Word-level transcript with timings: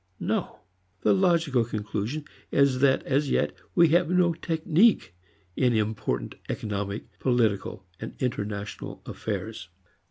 No, 0.19 0.61
the 1.03 1.13
logical 1.13 1.63
conclusion 1.63 2.25
is 2.49 2.79
that 2.79 3.03
as 3.03 3.29
yet 3.29 3.55
we 3.75 3.89
have 3.89 4.09
no 4.09 4.33
technique 4.33 5.13
in 5.55 5.75
important 5.75 6.33
economic, 6.49 7.19
political 7.19 7.85
and 7.99 8.15
international 8.19 9.03
affairs. 9.05 9.69